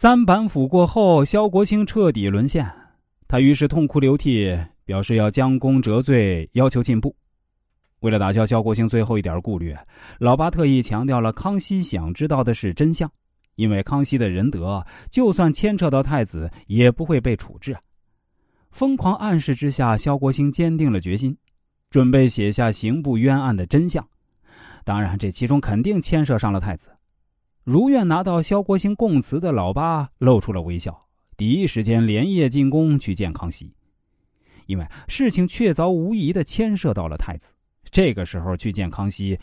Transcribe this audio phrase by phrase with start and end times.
[0.00, 2.64] 三板斧过后，萧国兴彻底沦陷，
[3.26, 7.12] 他于是痛哭流涕，表示要将功折罪，要求进步。
[7.98, 9.74] 为了打消萧国兴最后一点顾虑，
[10.20, 13.10] 老八特意强调了康熙想知道的是真相，
[13.56, 17.76] 因为康熙的仁德，就算牵扯到太子，也不会被处置。
[18.70, 21.36] 疯狂暗示之下，萧国兴坚定了决心，
[21.90, 24.06] 准备写下刑部冤案的真相。
[24.84, 26.88] 当然，这其中肯定牵涉上了太子。
[27.68, 31.06] 如愿拿到萧国兴供词的老八露出了微笑，
[31.36, 33.70] 第一时间连夜进宫去见康熙，
[34.64, 37.52] 因为事情确凿无疑的牵涉到了太子。
[37.90, 39.38] 这个时候去见康熙，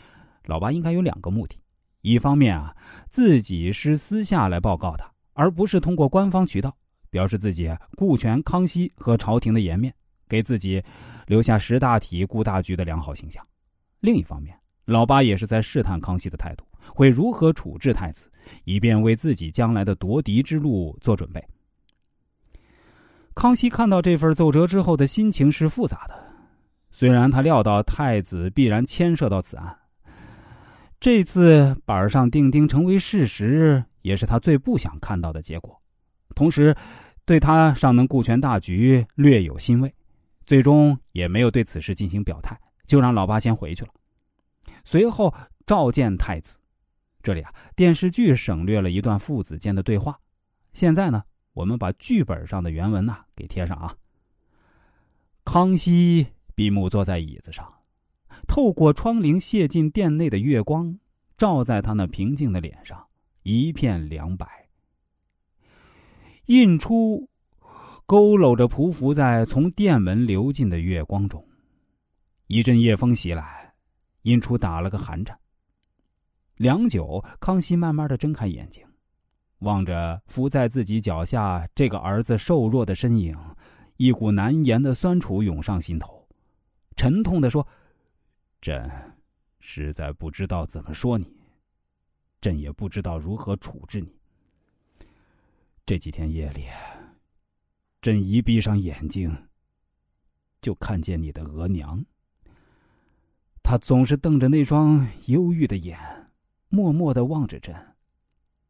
[0.46, 1.54] 老八应该有两个目的：
[2.00, 2.74] 一方面啊，
[3.10, 6.76] 自己是私下来报告他，而不是通过官方渠道。
[7.08, 9.94] 表示自己顾全康熙和朝廷的颜面，
[10.28, 10.82] 给自己
[11.28, 13.46] 留下识大体、顾大局的良好形象。
[14.00, 18.30] 另一方面，老八也是在试探康熙的态度，会如何处置太子，
[18.64, 21.42] 以便为自己将来的夺嫡之路做准备。
[23.34, 26.14] 康熙看到这份奏折之后的心情是复杂的，
[26.90, 29.76] 虽然他料到太子必然牵涉到此案，
[31.00, 35.80] 这次板上钉钉成为事实，也是他最不想看到的结果。
[36.34, 36.76] 同时。
[37.28, 39.92] 对他尚能顾全大局略有欣慰，
[40.46, 43.90] 最终也没有对此事进行表态，就让老八先回去了。
[44.84, 45.34] 随后
[45.66, 46.56] 召见太子，
[47.26, 50.16] 这里啊电视剧省略了一段父子间的对话。
[50.72, 51.24] 现在呢，
[51.54, 53.96] 我们把剧本上的原文呐给贴上啊。
[55.44, 57.80] 康熙闭目坐在椅子上，
[58.46, 61.00] 透过窗棂泻进殿内的月光，
[61.36, 63.08] 照在他那平静的脸上，
[63.42, 64.46] 一片凉白。
[66.44, 67.28] 印出
[68.06, 71.44] 佝偻着匍匐在从殿门流进的月光中，
[72.46, 73.74] 一阵夜风袭来，
[74.22, 75.36] 印出打了个寒颤。
[76.56, 78.82] 良久，康熙慢慢的睁开眼睛，
[79.58, 83.38] 望着伏在自己脚下这个儿子瘦弱的身影，
[83.98, 86.26] 一股难言的酸楚涌上心头，
[86.96, 87.66] 沉痛的说
[88.62, 88.90] ：“朕
[89.60, 91.30] 实在不知道怎么说你，
[92.40, 94.16] 朕也不知道如何处置你。”
[95.84, 96.64] 这几天夜里，
[98.00, 99.36] 朕一闭上眼睛，
[100.62, 102.02] 就看见你的额娘。
[103.62, 105.98] 她总是瞪着那双忧郁的眼，
[106.68, 107.74] 默默的望着朕，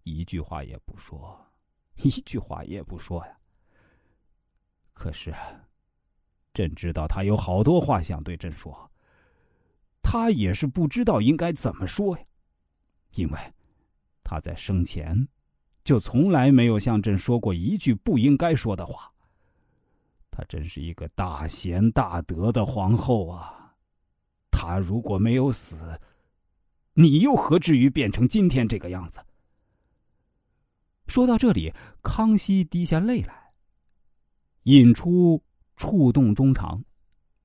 [0.02, 1.38] 一句话也不说，
[1.96, 3.38] 一句话也不说呀。
[4.92, 5.34] 可是，
[6.54, 8.90] 朕知道他有好多话想对朕说，
[10.02, 12.24] 他也是不知道应该怎么说呀，
[13.14, 13.38] 因为
[14.22, 15.26] 他在生前。
[15.84, 19.08] 就从来没有向朕说过一句不应该说的话。
[20.32, 23.72] 她真是一个大贤大德的皇后啊！
[24.50, 25.78] 她如果没有死，
[26.98, 29.20] 你又何至于变成今天这个样子？
[31.08, 31.70] 说到这里，
[32.02, 33.52] 康熙滴下泪来，
[34.62, 35.42] 引出
[35.76, 36.82] 触动衷肠，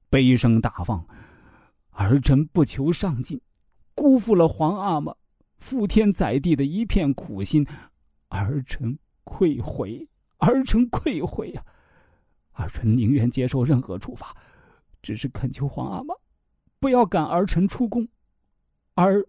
[0.09, 1.06] 悲声大放
[1.91, 3.39] ：“儿臣不求上进，
[3.94, 5.13] 辜负了皇阿玛
[5.59, 7.68] 覆天载地的一片苦心。”
[8.29, 10.07] 儿臣愧悔，
[10.38, 11.66] 儿臣愧悔呀！
[12.53, 14.33] 儿臣宁愿接受任何处罚，
[15.01, 16.16] 只是恳求皇阿玛
[16.79, 18.07] 不要赶儿臣出宫，
[18.94, 19.22] 儿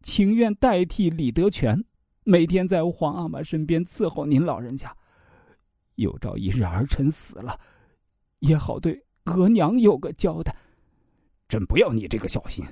[0.00, 1.84] 情愿代替李德全，
[2.24, 4.94] 每天在皇阿玛身边伺候您老人家。
[5.96, 7.58] 有朝一日儿臣死了，
[8.38, 10.54] 也好对额娘有个交代。
[11.48, 12.64] 朕不要你这个孝心，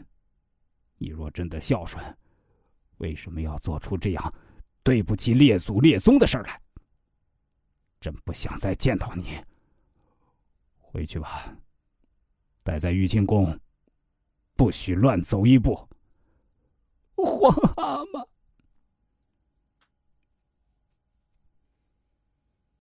[0.97, 2.03] 你若真的孝顺，
[2.99, 4.35] 为什么要做出这样？
[4.83, 6.61] 对不起列祖列宗的事来，
[8.01, 9.39] 朕不想再见到你。
[10.79, 11.55] 回去吧，
[12.63, 13.59] 待在玉清宫，
[14.57, 15.88] 不许乱走一步。
[17.39, 18.38] 皇阿玛。